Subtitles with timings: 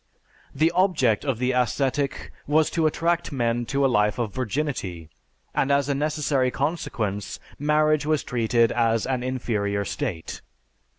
[0.55, 5.11] The object of the ascetic was to attract men to a life of virginity,
[5.53, 10.41] and as a necessary consequence marriage was treated as an inferior state.